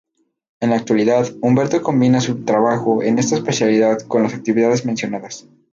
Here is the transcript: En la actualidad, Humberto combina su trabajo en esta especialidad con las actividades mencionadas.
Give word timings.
En 0.61 0.71
la 0.71 0.77
actualidad, 0.77 1.27
Humberto 1.43 1.83
combina 1.83 2.21
su 2.21 2.43
trabajo 2.43 3.03
en 3.03 3.19
esta 3.19 3.35
especialidad 3.35 3.99
con 4.07 4.23
las 4.23 4.33
actividades 4.33 4.83
mencionadas. 4.83 5.47